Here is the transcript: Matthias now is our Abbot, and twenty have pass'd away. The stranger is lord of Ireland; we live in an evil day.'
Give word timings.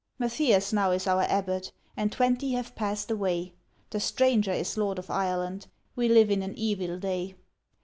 Matthias 0.17 0.73
now 0.73 0.89
is 0.89 1.05
our 1.05 1.21
Abbot, 1.25 1.71
and 1.95 2.11
twenty 2.11 2.53
have 2.53 2.73
pass'd 2.73 3.11
away. 3.11 3.53
The 3.91 3.99
stranger 3.99 4.51
is 4.51 4.75
lord 4.75 4.97
of 4.97 5.11
Ireland; 5.11 5.67
we 5.95 6.09
live 6.09 6.31
in 6.31 6.41
an 6.41 6.57
evil 6.57 6.97
day.' 6.97 7.35